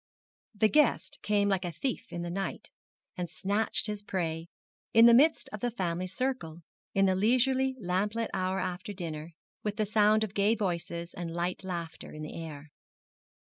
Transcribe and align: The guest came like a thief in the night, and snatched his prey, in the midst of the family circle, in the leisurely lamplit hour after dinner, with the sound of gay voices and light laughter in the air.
The 0.55 0.67
guest 0.67 1.19
came 1.21 1.47
like 1.47 1.63
a 1.63 1.71
thief 1.71 2.11
in 2.11 2.23
the 2.23 2.31
night, 2.31 2.71
and 3.15 3.29
snatched 3.29 3.85
his 3.85 4.01
prey, 4.01 4.47
in 4.95 5.05
the 5.05 5.13
midst 5.13 5.47
of 5.53 5.59
the 5.59 5.69
family 5.69 6.07
circle, 6.07 6.63
in 6.95 7.05
the 7.05 7.13
leisurely 7.13 7.75
lamplit 7.79 8.31
hour 8.33 8.59
after 8.59 8.93
dinner, 8.93 9.33
with 9.61 9.75
the 9.77 9.85
sound 9.85 10.23
of 10.23 10.33
gay 10.33 10.55
voices 10.55 11.13
and 11.13 11.35
light 11.35 11.63
laughter 11.63 12.11
in 12.13 12.23
the 12.23 12.33
air. 12.33 12.71